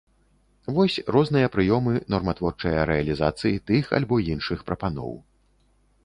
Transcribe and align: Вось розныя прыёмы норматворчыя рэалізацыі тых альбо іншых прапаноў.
Вось 0.75 0.93
розныя 1.15 1.49
прыёмы 1.55 1.93
норматворчыя 2.13 2.85
рэалізацыі 2.91 3.59
тых 3.67 3.91
альбо 3.99 4.15
іншых 4.33 4.59
прапаноў. 4.71 5.13